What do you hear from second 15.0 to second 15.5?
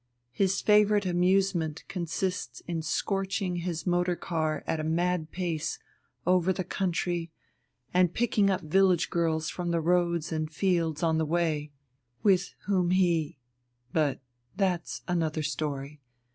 another